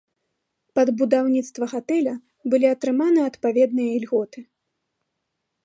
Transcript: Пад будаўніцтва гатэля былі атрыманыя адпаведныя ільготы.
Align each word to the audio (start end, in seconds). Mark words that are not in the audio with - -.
Пад 0.77 0.87
будаўніцтва 1.01 1.65
гатэля 1.73 2.13
былі 2.53 2.67
атрыманыя 2.75 3.29
адпаведныя 3.33 3.91
ільготы. 3.99 4.39